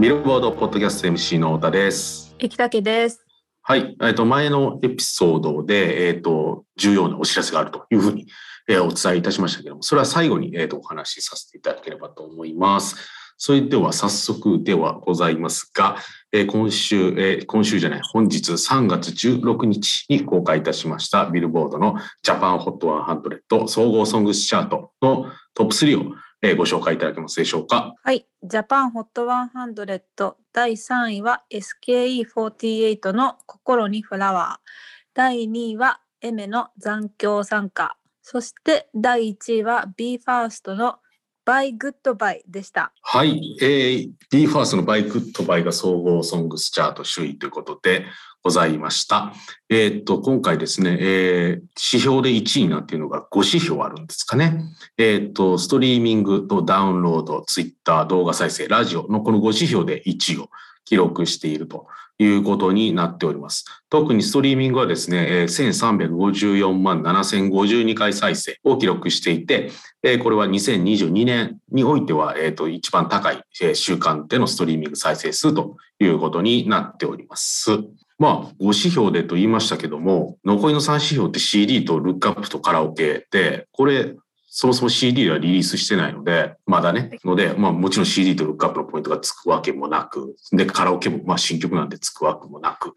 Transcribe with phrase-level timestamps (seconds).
[0.00, 2.34] ビルボードポッドキャスト MC の太田です。
[2.38, 3.22] 生竹です。
[3.60, 3.94] はい。
[4.00, 8.26] えっと、前のエピソードで、えっと、重要なお知らせがあるというふうに、
[8.66, 12.96] えーお伝えいたしましたけども、それは最後に、えっと、お話しさせていただければと思います。
[13.36, 15.96] それでは早速ではございますが、
[16.32, 27.94] えー今週、えー今週じゃない、本日3月16日に公開いたしましたビルボードのジャパンホット100総合ソングスチャートのトップ3を、えーご紹介いただけますでしょうか？
[28.02, 28.26] はい。
[28.42, 34.68] ジャパンホット100第3位は SKE48 の心にフラワー。
[35.12, 37.96] 第2位はエメの残響参加。
[38.22, 40.96] そして第1位は BE:FIRST の
[41.44, 42.92] By Goodbye でした。
[43.02, 48.06] はい、えー、BE:FIRST のバイクッドバイが総合ソングスチャート首位ということで
[48.42, 49.32] ございました。
[49.68, 54.64] えーっと、今回ですね、えー指標で1位なっているのが5指標あるんですかね。
[54.98, 60.50] えーっと、ストリーミングとダウンロード、ツイッター、動画再生、ラジオのこの5指標で1位を
[60.84, 61.86] 記録していると
[62.18, 63.64] いうことになっております。
[63.88, 69.70] 特にストリーミングはですね、えー1354万7052回再生を記録していて、
[70.22, 73.42] これは2022年においては、えー、と一番高い、
[73.74, 77.70] 週間でのストリーミング再生数ということになっております。
[78.20, 84.14] まあ、5指標でと言いましたけども、残りの3指標って CD とルックアップとカラオケで、これ、
[84.46, 92.92] そもそも CD ではリリースしてないので、まだね、ので、まあもちろん CD とルックアップのポイントがつくわけもなく、で、カラオケもまあ新曲なんでつくわけもなく、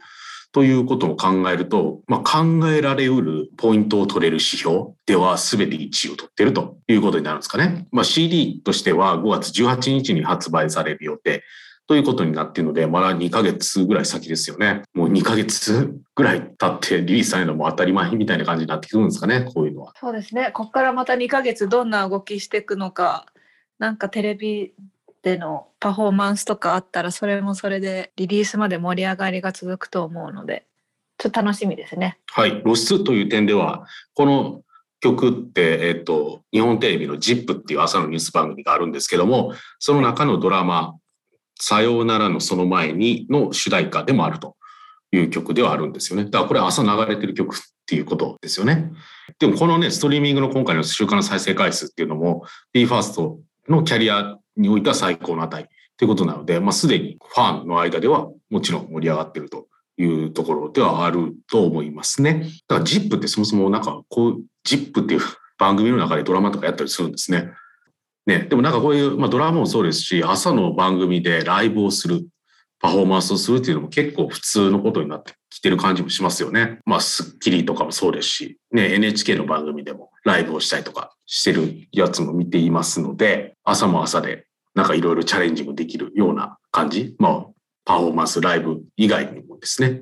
[0.52, 7.88] ということを考えると、まあ、考えられうるポイントを取れる指標では全て1位を取っているということになるんですかね。
[7.92, 11.44] まあ、CD としては5月18日に発売される予定
[11.88, 14.84] ということになっているので、まだ2ヶ月ぐらい先ですよね。
[14.94, 19.94] もう2ヶ月ぐらい経ってリリースされるのも当たり前みたいな感じになってくるんですかね、こういうのは。
[20.00, 20.52] そうですね。
[20.54, 23.26] ここからまた2ヶ月どんな動きしていくのか、
[23.80, 24.74] なんかテレビ
[25.24, 30.66] でのパフォーマンスとかあったら、それもそれでリリースまで盛り上がりが続くと思うので、
[31.18, 32.18] ちょっと楽しみですね。
[32.32, 32.62] はい。
[32.64, 34.62] 露出という点では、この
[35.00, 40.96] 曲って、えっと、日本テレビの ZIP っていう朝のニュース番組があるんですけども、その中のドラマ、
[41.66, 44.58] さようならのその前にの主題歌でもあると
[45.14, 46.26] いう曲ではあるんですよね。
[46.26, 48.92] だからこれ朝流れてる曲っていうことですよね。
[49.40, 53.38] でもこのね、ストリーミングの今回の週間の再生回数っていうのも、BE:FIRST
[53.70, 62.50] のキャリアにおいては最高の値ということなので、まあ、すでにファンの間ではもちろん盛り上がってるというところではあると思いますね。
[62.68, 65.22] だから ZIP ってそもそもなんかこう ZIP っていう
[65.58, 67.52] 番組の中でドラマとかやったりするんですね。
[68.26, 72.26] ね、でもなんかこういう、まあ、ドラマもそうですし、朝の番組でライブをする、
[72.80, 76.80] パフォーマンスをするっていうのも結構普通のことになってきてる感じもしますよね。
[76.86, 84.46] まあ、スッキリとかもそうですし、ね、NHK の番組でもライブをしたりとかしてるやつも見ていますので、朝も朝で
[84.76, 87.16] なんかいろいろチャレンジもできるような感じ。
[87.20, 87.46] まあ、
[87.86, 90.02] パフォーマンス、ライブ以外にもですね、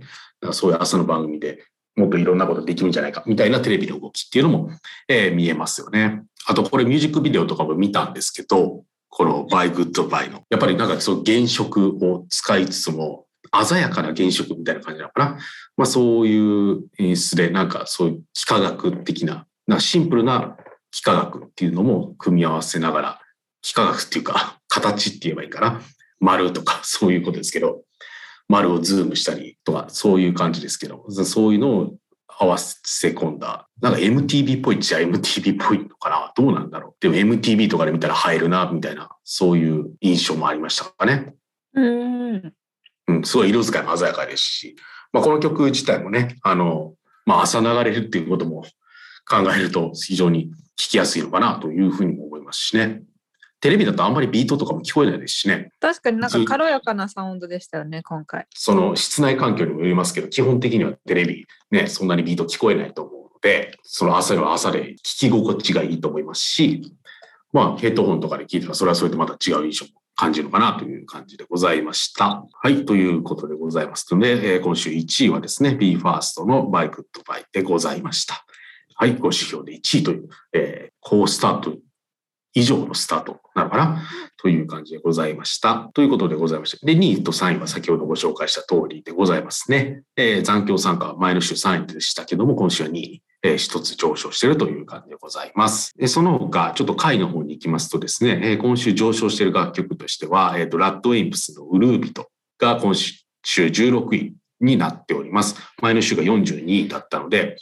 [0.52, 1.64] そういう朝の番組で
[1.96, 4.69] もっといろんなことできるんじゃないかみたいなテレビの動きっていうのも、
[5.07, 6.24] えー見えますよね。
[6.46, 10.44] あとこれミュージックビデオとかも見たんですけど、この Bye-Good-Bye の。
[10.50, 13.25] やっぱりなんかそう原色を使いつつも、
[13.66, 15.38] 鮮やかな原色みたいな感じなのかな。
[15.75, 20.56] まあそういう演出で、なんかそういう幾何学的な、なシンプルな
[20.94, 23.22] 幾何学っていうのも組み合わせながら、
[23.63, 25.81] 幾何学っていうか、形って言えばいいかな。
[26.22, 27.81] 丸とかそういうことですけど、
[28.52, 31.94] 丸をズームしたりとか、そういう感じですけど、そういうのを
[32.28, 36.32] 合わせ込んだ、なんか MTV っぽいっちゃ MTV っぽいのかな？
[36.36, 36.96] どうなんだろう？
[37.00, 41.34] でも MTV とかで見たら映えるな、みたいな、そういう印象もありましたかね。
[41.74, 42.54] うーん。
[43.08, 44.76] うん、すごい色使いも鮮やかですし、
[45.12, 46.94] まあ、この曲自体もね、あの、
[47.26, 48.64] まあ、朝流れるっていうことも
[49.30, 53.04] 考えると非常に聴きやすいのかなというふうにも思いますしね。
[53.62, 55.72] テレビだとあんまりビートとかも聞こえないですしね。
[55.80, 58.48] 確かになんか軽やかなサウンドでしたよね、今回。
[58.50, 66.92] その室内環境にもよりますけど、基本的にはテレビね、そんなにビート聞こえないと思うので、その朝は朝で聞き心地がいいと思いますし、
[67.54, 72.44] まあヘッドホンとかで聞いたらそれはそれでまた違う印象も感じるのかなという感じでございました。
[72.52, 78.44] はい、ということでございますので、えー今週1位はですね、BE:FIRST のバイクッドバイでございました。
[78.96, 81.78] はい、ご指標で1位という、えー好スタート
[82.53, 84.02] 以上のスタートなのかな？
[84.38, 85.90] という感じでございました。
[85.94, 86.86] ということでございました。
[86.86, 90.03] で、2位と3位は先ほどご紹介した通りでございますね。
[90.18, 95.94] えー残響参加は前の週3位でしたけども、今週は2位に、えー一つ上昇しているという感じでございます。
[95.98, 105.56] でその他、ちょっと回の方に行きますとですね、えー今週上昇している楽曲としては、えーと、ラッドウィンプスのウルービトが今週16位になっております。
[105.82, 107.56] 前の週が42位だったので、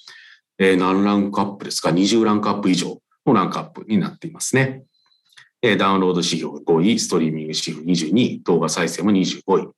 [0.57, 2.99] えー何ランクアップですか ?20 ランクアップ以上
[3.33, 4.83] のランクアップになっていますね。
[5.61, 9.69] え、ダウンロード指標が5位、ストリーミング指標22位、動画再生も25位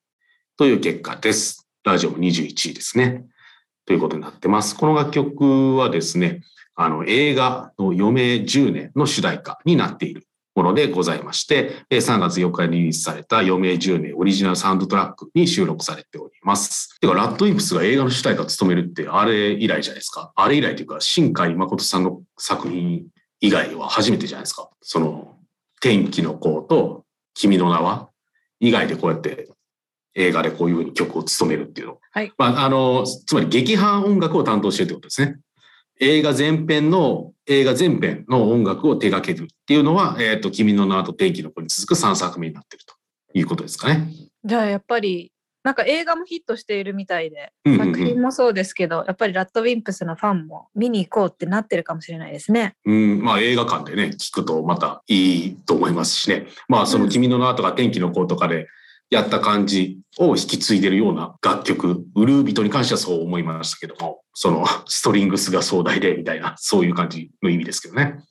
[0.57, 1.67] という結果です。
[1.83, 3.25] ラジオも21位ですね。
[3.85, 4.75] ということになってます。
[4.75, 6.41] この楽曲はですね、
[6.75, 16.99] あの映画の余命10年の主題歌になっているものでございまして、3月4日にリリースされた余命10年オリジナルサウンドトラックに収録されております。
[16.99, 20.31] てか、ラッドインプスが映画の主題歌を務めるってあれ以来じゃないですか。
[20.35, 23.07] あれ以来というか、新海誠さんの作品
[23.41, 24.69] 以外は初めてじゃないですか。
[24.81, 25.35] その、
[25.81, 27.03] 天気の子と
[27.33, 28.09] 君の名は
[28.59, 29.49] 以外でこうやって
[30.13, 31.97] 映画でこういうふうに曲を務めるっていうの。
[32.11, 32.31] はい。
[32.37, 35.39] まあ、あの、つまり劇伴音楽を担当してるってことですね。
[35.99, 42.95] 映画全編の、映画全編の音楽を手掛けるっていうのは、えっ、ー、と、君の名と天気の子に続く3作目になってると
[43.33, 44.07] いうことですかね。
[44.43, 45.31] じゃあ、やっぱり、
[45.63, 52.75] なんか映画もヒットしているみたいで、作品もそうですけど、やっぱりラッドウィンプスのファンも見に行こうってなってるかもしれないですね。
[52.85, 56.47] うん、まあ映画館でね、聞くとまたいいと思いますしね。
[56.67, 58.67] まあその君の名とか天気の子とかで、
[59.11, 68.21] やった感じを引き継いでるような楽曲、ウルービトに関してはそう思いましたけども、そのストリングスが壮大でみたいな、そういう感じの意味ですけどね。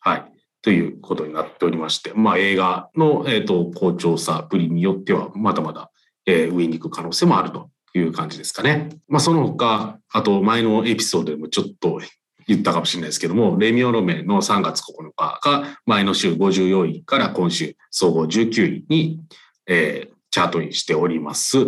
[0.00, 0.24] はい。
[0.62, 5.90] ということになっておりまして、まあ映画の、えーと、好調さぶりによっては、まだまだ、
[6.26, 8.90] えー、上に行く可能性もあるという感じですかね。
[9.08, 12.00] まあその他、あと前のエピソードでもちょっと
[12.46, 19.20] 言ったかもしれないですけども、レミオロメの3月9日が前の週54位から今週総合19位に
[19.66, 21.58] えー、チャートにしております。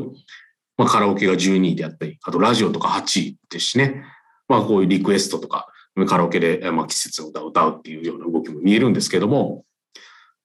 [0.76, 4.04] まあ、カラオケが12位であったり、あとラジオとか8位ですしね。
[4.48, 5.66] まあ、こういうリクエストとか、
[6.06, 9.64] カラオケで、まあ、季節の歌を歌うっていうような動きも見えるんですけども、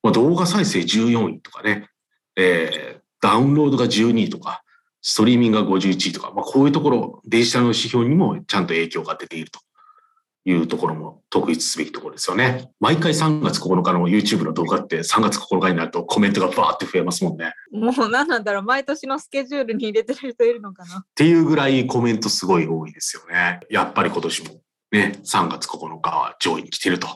[0.01, 1.89] まあ、動画再生14位とかね、
[2.37, 2.90] えー、
[3.21, 4.63] ダウンロードが12位とか、
[5.01, 9.59] ストリーミングが51位とか、まあ、こういうところ、デジタルの指標にもちゃんと影響が出ていると
[10.45, 12.71] いうところも特筆すべきところですよね。
[12.79, 17.53] 毎回3月9日の YouTube の動画って3月9日になるとコメントがバーって増えますもんね。
[17.71, 20.99] もう何なんだろう、毎年のスケジュールに入れてる人いるのかな。
[20.99, 23.59] っていうぐらいコメントすごい多いですよね。
[23.69, 27.07] やっぱり今年もね、3月9日は上位に来てると。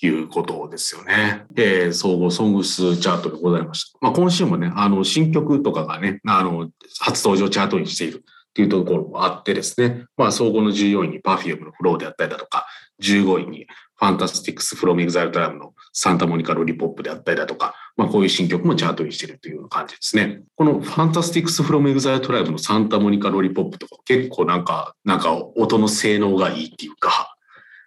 [0.00, 1.44] いうことですよね。
[1.52, 3.98] で、総合ソングスチャートでございました。
[4.00, 12.66] まあ、今週もね、あの、新曲とかがね、あの、初登場チャートにしているっていうところもあってですね、まあ、総合の14位に Perfume の Flow であったりだとか、
[13.00, 20.42] 15位に FANTASTICS from EXILE TRIBE の Santa Monica Lollipop であったりだとか、まあ、こういう新曲もチャートにしてるというような感じですね。
[20.56, 27.31] この FANTASTICS from EXILE TRIBE の Santa Monica Lollipop とか結構なんか、なんか音の性能がいいっていうか、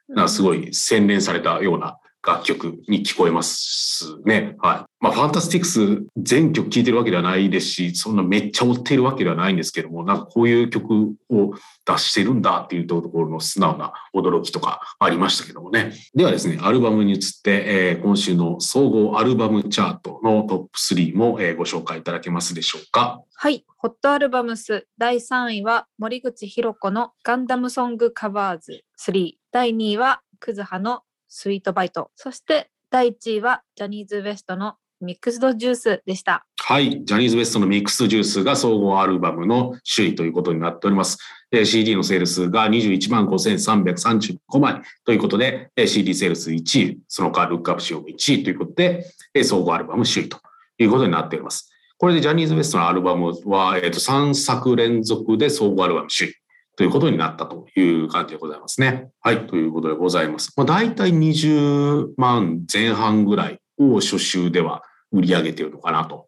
[0.08, 4.56] なすごい洗練されたような楽曲に聞こえますね。
[4.60, 4.96] はい。
[5.00, 11.54] まあ、ファンタスティックス全曲聴いてるわけではないですし、そんなめっちゃ追ってるわけではないんですけども、なんかこういう曲を
[11.86, 15.94] 出してるんだっていうところの素直な驚きとかありましたけどもね。
[16.16, 23.22] ではですね、アルバムに移って、えー、今週の総合アルバムチャートのトップ3も、えー、ご紹介いただけますでしょうか。
[23.36, 23.64] はい。
[23.78, 29.34] ホットアルバムス第3位は森口博子のガンダムソングカバーズ3。
[29.52, 32.12] 第2位はクズハのスイートバイト。
[32.16, 36.46] そして第1位はジャニーズ WEST のミックスドジュースでした。
[36.58, 37.04] はい。
[37.04, 41.18] ジャニーズ WEST のミックスジュースが総合アルバムの首位ということになっております。
[41.64, 49.06] CD のセールスが21万5335枚ということで、CD セールス1位、その他ルックアップ仕様も1位ということで、
[49.44, 50.40] 総合アルバム首位と
[50.78, 51.72] いうことになっております。
[51.98, 56.34] これでジャニーズ WEST のアルバムは、えー、と3作連続で総合アルバム首位
[56.78, 59.10] ということになったという感じでございますね。
[59.22, 60.52] はい、ということでございます。
[60.58, 66.28] まあ、大体20万前半ぐらいを初週では売り上げているのかなと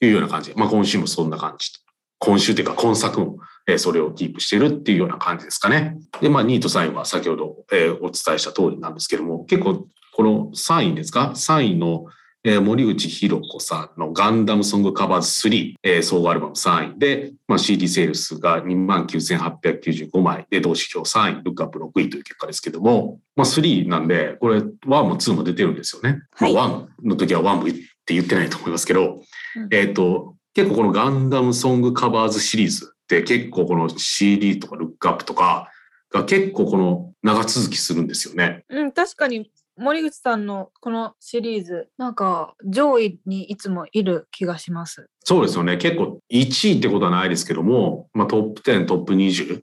[0.00, 0.56] いうような感じで。
[0.56, 1.70] まあ、今週もそんな感じ。
[2.18, 5.98] 今週というか今作もえそれをキープしているっていうような感じですかね。
[6.20, 12.06] で、まあ、2位と3位は先ほどえお伝えした通りなんですけども、結構この3位ですか ?3 位の
[12.44, 16.98] えー、森口博子さんのガンダムソングカバーズ3、えー、総合アルバム3位。
[16.98, 20.46] で、まあ、CD セールスが29,895枚。
[20.50, 26.22] で、同指標3位、ルックアップ6位という結果ですけども、まあ、3なんで、これ1も2も出てるんですよね。
[26.32, 26.70] はい、まあ、
[27.02, 27.64] 1の時は1もっ
[28.04, 29.22] て言ってないと思いますけど、
[29.56, 35.70] うん、えっ、ー、と、結構このガンダムソングカバーズシリーズって結構この CD とかルックアップとか
[36.10, 38.64] が結構この長続きするんですよね。
[38.68, 45.08] うん、確かに森口さんのこのシリーズ、なんか上位にいつもいる気がします。
[45.24, 45.76] そうですよね。
[45.78, 49.62] 結構1位ってことはないですけども、まあ、トップ10、トップ20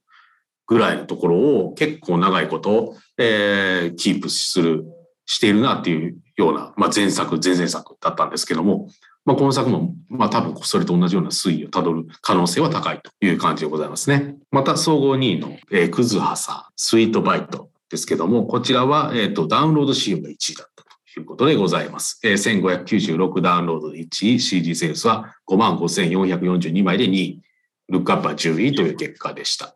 [0.66, 4.86] ぐらいのところを結構長いこと、えー、キープする、
[5.26, 8.90] しているなっていうような、まあ、前作、前々作だったんですけども、
[9.26, 14.38] まあ、この作も、まあ、多分それと同じような推移をたどる可能性は高いという感じでございますね。
[14.50, 22.20] また、総合2位の、えー、クズハさん、スイートバイト、ですけども、こちらは、えっ、と、ダウンロード CM が1位だったということでございます。
[22.24, 27.42] えー、1596ダウンロードで1位、CD セールスは55,442枚で2位、
[27.90, 29.76] ルックアップは10位という結果でした。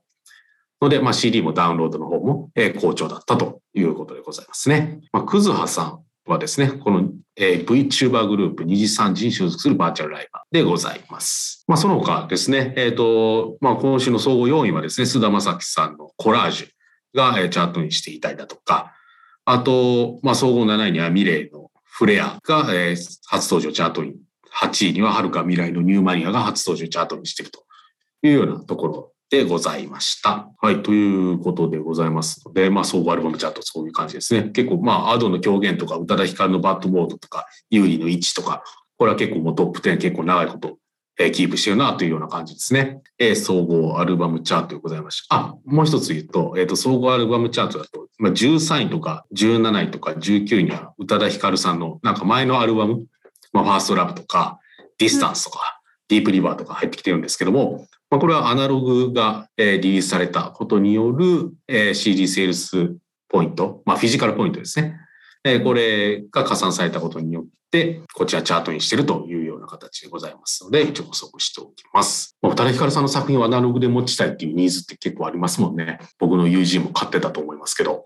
[0.83, 4.99] ので、まあ、CD もダウンロードの方も、えー、好調だったということでございますね。
[5.11, 11.63] まあ、クズハさんはですね、この、えー、VTuber グループ2時3時に所属するバーチャルライバーでございます。
[11.67, 16.67] まあ、その他ですね、えっ、と、まあ、今週の総合4位はですね、須田正樹さんのコラージュ
[17.13, 18.93] が、え、チャートにしていたりだとか、
[19.45, 22.95] あと、まあ、総合7位にはミレイのフレアが、え、
[23.27, 24.15] 初登場チャートに、
[24.55, 27.65] 8位には遥か未来のニューマニアが初登場チャートにしていると
[28.21, 30.47] いうようなところでございました。
[30.61, 34.49] はい、ということでございますので、まあ、総合アルバムチャートそういう感じですね。
[34.51, 38.63] 結構、まあ、アドの狂言とか、宇多田ヒカルのバッドボードとか、有利の位置とか、
[38.97, 40.77] これは結構もうトップ10結構長いこと、
[41.19, 43.01] えー、キープしてるなというような感じですね。
[43.19, 45.35] えー、総合アルバムチャートでございました。
[45.35, 53.05] あ、もう一つ言うと、えっ、ー、と、総合アルバムチャートだと、まあ、13位とか17位とか19位には宇多田ヒカルさんのなんか前のアルバム、
[53.51, 54.59] まあ、 First Love とか、
[54.97, 62.95] Distance とか、 Deep River とか入ってきてるんですけども、まあ、これはアナログが、えー、リリースされたことによる、えー、CD セールス
[63.27, 64.97] ポイント、まあ、フィジカルポイントですね。
[65.43, 72.37] えー、これが加算されたことによって、こちらチャートにしているというような形でございますので、一応補足しておきます。
[72.41, 75.99] まあ、宇多田ヒカルさんの作品をアナログで持ちたいっていうニーズって結構ありますもんね。
[76.19, 78.03] 僕の友人も買ってたと思いますけど。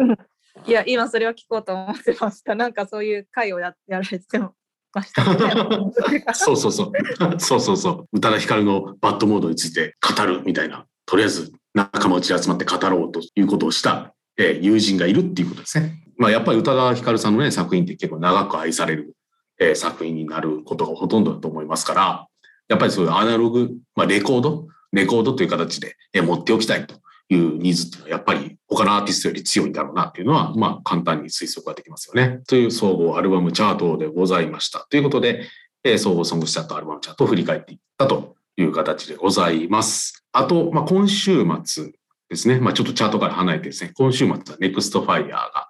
[0.66, 2.56] いや、今それを聞こうと思ってました。
[2.56, 4.54] なんかそういう会をややられても。
[4.94, 6.92] ましたね、 そうそうそう。
[7.40, 8.18] そうそうそう。
[8.18, 10.86] 宇多田ヒカルのバッドモードについて語るみたいな。
[11.06, 16.07] とりあえず仲間内で集まって語ろうということをした、えー、友人がいるっていうことですね。
[16.18, 19.16] まあやっぱり宇多田ヒカルさんのね、作品って結構長く愛される、
[19.60, 22.28] えー、作品になることがほとんどだと思いますから、
[22.68, 26.96] やっぱりそういうアナログ、まあレコード、レコードという形で、えー、持っておきたいと
[27.30, 32.42] いうニーズっていうのはやっぱり他のアーティストより強いんだろうなっていうのは、まあ簡単に推測ができますよね。
[32.48, 34.88] という総合アルバムチャートでございました。
[34.90, 35.48] ということで、
[35.84, 40.26] えー、総合ソングチャートアルバムチャートを振り返っていったという形でございます。
[40.32, 41.92] あと、まあ今週末
[42.30, 42.60] ですね。
[42.60, 45.70] まあちょっとチャートから離れてですね、今週末は NEXT FIRE が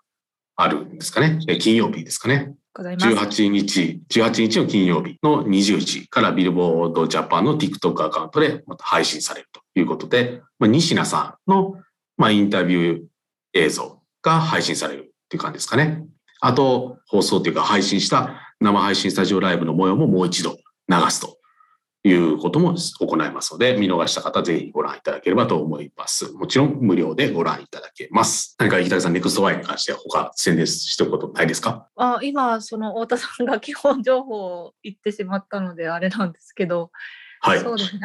[0.57, 1.39] あるんですかね。
[1.47, 2.53] えー、金曜日ですかね。
[2.75, 11.77] 18日、18日の金曜日の20時からビルボードジャパンの TikTok アカウントでまた配信されるということで、まあ、西名さんの、
[12.17, 13.03] まあ、インタビュー
[13.53, 16.03] 映像が配信されるっていう感じですかね。
[16.41, 21.36] あと、放送っていうか配信した生配信スタジオライブの模様ももう一度流すと
[22.03, 26.31] いうことも行いますので、見逃した方ぜひご覧いただければと思います。
[26.33, 28.55] もちろん無料でご覧いただけます。
[28.59, 31.87] 何か池谷さん、ネクストワイに関しては他宣伝しておくことないですか？
[31.97, 36.91] あ今、その太田さんが基本情報を言ってしまったのであれなんですけど、
[37.39, 38.01] はい、そうですね。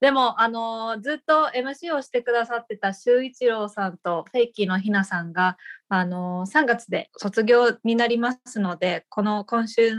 [0.00, 5.56] でも、あのずっと MC をしてくださってた周一郎さんとフェイキーのひなさんが、
[5.88, 9.94] あの3月で卒業になりますので、この今週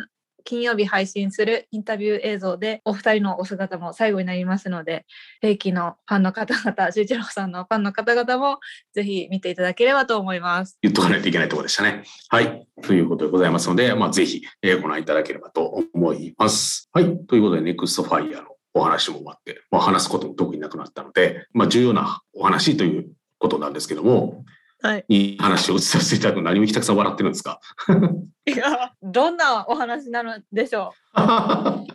[0.46, 5.06] 金曜日配信するインタビュー映像でお二人のお姿も最後になりますので、
[5.42, 8.60] フェイキーのファンの方々、周一郎さんのファンの方々も
[8.94, 10.78] ぜひ見ていただければと思います。
[10.82, 12.04] 言っとかないといけないところでしたね。
[12.30, 12.68] はい。
[12.84, 14.44] ということでございますので、まあ、ぜひ
[14.82, 16.90] ご覧いただければと思います。
[16.94, 17.26] はい。
[17.26, 23.10] ということで、 NEXT FIRE のお話も終わって、まあ、話すことも特になくなったので、まあ、重要なお話という
[23.40, 24.44] ことなんですけども、
[24.82, 27.60] はい、いい話をお伝えさせていただく何もきたくさん笑ってるんですか？
[28.46, 31.20] いや、どんなお話なのでしょう？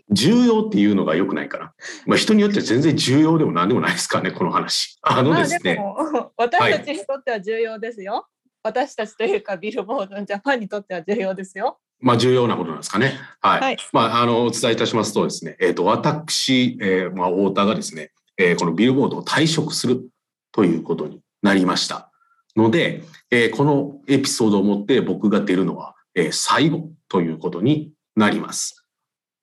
[0.13, 1.73] 重要っていうのが良くないかな。
[2.07, 4.99] まあ、人によって全然重要でも何でもないですかね、この話。
[5.03, 5.79] あのですね。
[6.37, 8.13] 私たちにとっては重要ですよ。
[8.15, 8.23] はい、
[8.65, 11.79] 私たちというか、ビルボードジャパンにとっては重要ですよ。
[12.01, 13.19] まあ、重要なことなんですかね。
[13.41, 13.61] はい。
[13.61, 20.09] はい、まあ、あの、お伝えいたしますとですね、えっ、ー、と、私、えー、まあ、太田がですね、えー、このビルボードを退職する
[20.51, 22.10] ということになりました。
[22.57, 28.85] ので、えー、このエピソードをもって僕が出るのは、えー、最後ということになります。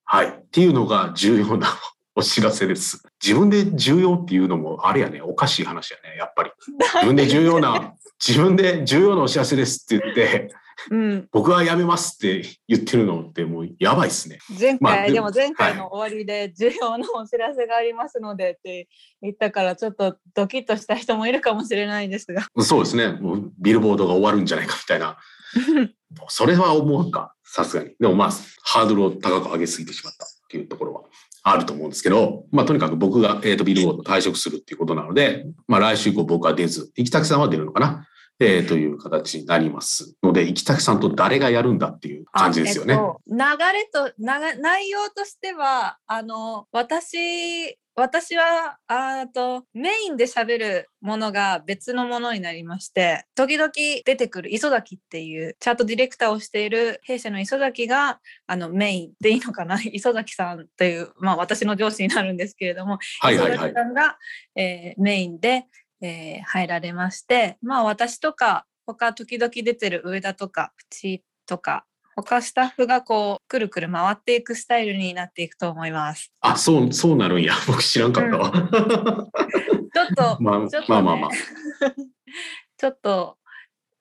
[0.03, 0.27] はい。
[0.27, 1.67] っていうのが重要な
[2.15, 3.03] お知らせです。
[3.23, 6.51] 自分で重要っていうのも、あれやね、おかしい話やね、やっぱり。
[6.95, 7.93] 自分で重要な、
[8.25, 10.49] 自分で重要なお知らせですって言って、
[10.91, 14.39] うん、僕は辞めますって言ってるのってもうやばいっすね。
[14.59, 18.87] 前回、まあ、でも前回の終わりで重要なお知らせがありますのでって
[19.21, 22.47] 言ったからちょっとドキッとした人もいるかもしれないですが。
[22.63, 23.11] そうですね。
[23.11, 25.17] もうビルボードが終わるんじゃないかみたいな。
[26.29, 27.91] それは思うか、さすがに。
[27.99, 28.31] でもまあ、
[28.63, 31.03] ハードルを高く上げすぎてしまったっていうところは
[31.43, 38.07] あると思うんですけど、まあとにかく僕が、えーと、ビルボード退職するっていうことなので、まあ来週以降僕は出ず、生滝さんは出るのかな
[38.39, 40.15] えー、という形になります。
[40.21, 42.93] ので、生滝さんと誰がやるんだっていう感じですよね。
[42.93, 59.81] えっと、流れとな、内容としては、あの、私私はあとメインで喋るものが別のものになりまして時々出てくる磯崎っていうチャートディレクターをしている弊社の磯崎があのメインでいいのかな？
[59.91, 63.55] 磯崎さんという、まあ、私の上司になるんですけれども、はいはいはい。
[63.55, 64.19] 磯崎さんが、
[64.55, 65.65] えーメインで、
[66.01, 71.85] えー入られましてまあ私とか他時々出てる上田とかプチとか
[72.15, 76.33] 他スタッフがこうくるくる回っていくスタイルになっていくと思います。
[76.41, 77.53] あ、そう、そうなるんや。
[77.67, 78.51] 僕知らんかったわ。
[78.51, 81.29] ちょっと まあちょっとねまあまあまあ。
[82.77, 83.37] ちょっと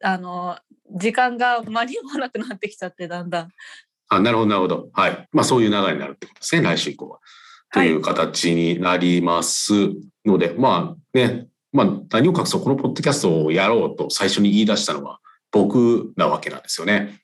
[0.02, 0.58] あの
[0.90, 3.50] 時間が間に合わなくなってきちゃってだんだん。
[4.08, 4.88] あ、なるほど、なるほど。
[4.94, 5.28] はい。
[5.32, 7.20] まあそういう流れになるってことですね、来週以降は。
[7.70, 9.72] という形になります
[10.24, 15.20] ので、まあね、まあ何を隠そう、このポッドキャストをやろうと最初に言い出したのは
[15.52, 17.20] 僕なわけなんですよね。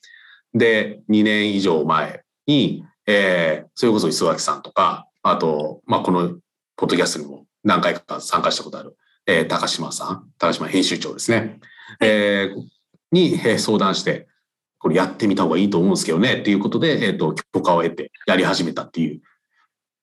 [0.52, 6.36] で、2年以上前に、えーそれこそ磯崎さんとか、あと、まあこの
[6.76, 8.94] ポッドキャストにも何回か参加したことある、
[9.26, 11.58] えー高島さん、高島編集長ですね。
[12.02, 12.62] えー
[13.10, 14.28] にえー相談して、
[14.78, 19.22] これやってみた方がいいと思うんですけどねっていうことで、えっ、と、許可を得てやり始めたっていう、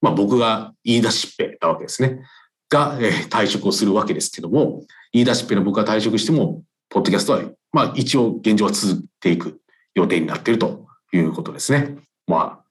[0.01, 2.23] まあ僕が言い出しっぺなわけですね。
[2.69, 9.59] が、えー退職をするわけですけども、言い出しっぺの僕が退職しても、ポッドキャストは、まあ一応現状は続いていく
[9.95, 11.97] 予定になっているということですね。
[12.27, 12.65] まあ、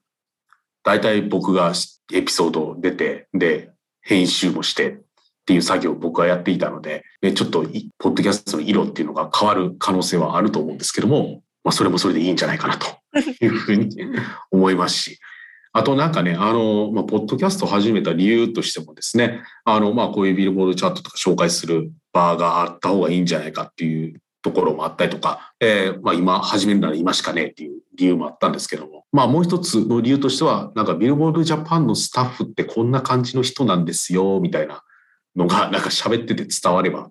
[0.85, 1.73] 大体僕が
[2.12, 5.00] エピソードを出て、で、編集もしてっ
[5.45, 7.62] ていう作業を僕はやっていたので、でちょっと
[7.99, 12.87] ポッドキャストの色っていうのが変わる可能性はあると思うんですけども、まあそれもそれでいいんじゃないかなと
[13.45, 13.97] いうふうに
[14.50, 15.19] 思いますし、
[15.73, 34.85] あとなんかね、あの、まあ、ポッドキャストを始めた理由としてもですね、あの、まあ、こういうビルボードチャットとか紹介する場があった方がいいんじゃないかっていうところもあったりとか、えーまあ、今始めるなら今しかねえっていう理由もあったんですけども、まあ、もう一つの理由としては、なんかビルボードジャパンのスタッフってこんな感じの人なんですよ、みたいな
[35.37, 37.11] のが、なんか喋ってて伝われば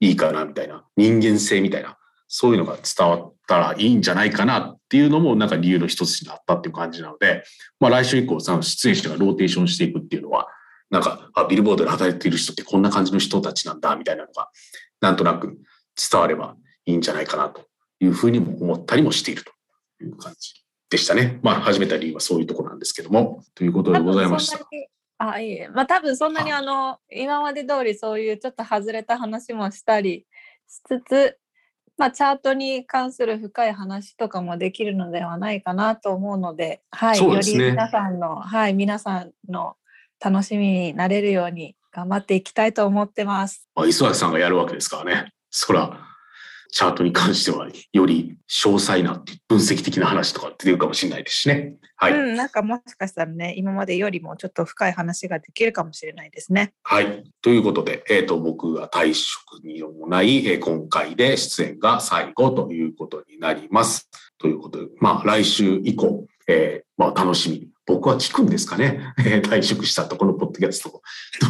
[0.00, 1.95] いいかな、みたいな、人間性みたいな、
[2.28, 7.44] そういうのが伝わったらいいんじゃないかなっていうのも、なんか理由の一つになったっていう感じなので、
[7.80, 10.48] まあ来週以降、その出演者がローテーションしていくっていうのは、
[10.90, 14.48] なんか、あ、ビルボードで働いている人ってこんな感じの人たちなんだ、みたいなのが、
[15.00, 15.58] なんとなく
[16.10, 17.62] 伝わればいいんじゃないかなと
[18.00, 19.52] いうふうにも思ったりもしていると
[20.02, 20.54] いう感じ
[20.90, 21.40] でしたね。
[21.42, 24.58] まあ始めた理由はそういうとこなんですけども、ということでございました。
[25.18, 30.26] あいいまあ多分そんなにあの今まで通りそういうちょっと外れた話もしたり
[30.68, 31.38] しつつ、
[31.98, 39.76] まあ、チャートに関する深い話とかもできるのではないかなと思うので、はい、ねり皆さんの、はい、皆さんの
[40.20, 43.66] 楽しみになれるように頑張っていきたいと思ってます。
[43.74, 45.32] まあ、磯崎さんがやるわけですからね。
[45.50, 45.98] そら、
[46.76, 51.76] チャートに関してはより詳細な分析的な話とか出てるかもしれないですしね。
[51.96, 52.12] はい。
[52.12, 56.74] うん、なんかもしかしたらね今までよりもちょっと深い話ができるかもしれないですね。
[56.82, 57.24] はい。
[57.40, 64.10] ということで、えっ、と、僕が退職に伴い、えー今回で出演が最後ということになります。
[64.36, 67.70] ということで、まあ、来週以降、えーまあ、楽しみ。
[67.86, 71.00] 僕は聞くんですかね、え ー退職したとこのポッドキャスト。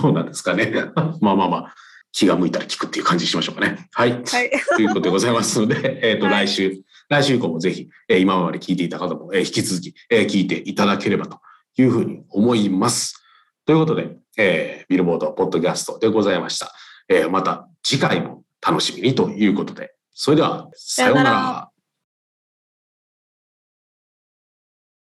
[0.01, 0.71] どうなんですかね？
[1.21, 1.75] まあまあまあ、
[2.17, 3.91] 気が向いたら聞くっていう感じにしましょうかね。
[3.93, 4.13] はい。
[4.13, 4.23] はい、
[4.75, 11.39] ということでございますので、えっ、と、はい来週、来週以降もぜひ、えー今まで聞いていた方も、えー引き続き、えー聞いていただければと
[11.77, 13.23] いうふうに思います。
[13.67, 16.73] ということで、えービルボードポッドキャストでございました。
[17.11, 21.66] えーまた次回も楽しみにということで、それでは、さようなら。